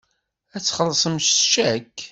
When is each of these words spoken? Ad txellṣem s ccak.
Ad 0.55 0.61
txellṣem 0.63 1.15
s 1.21 1.29
ccak. 1.39 1.97